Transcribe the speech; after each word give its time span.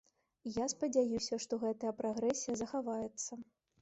І 0.51 0.53
я 0.53 0.65
спадзяюся, 0.73 1.39
што 1.45 1.61
гэтая 1.65 1.93
прагрэсія 1.99 2.59
захаваецца. 2.63 3.31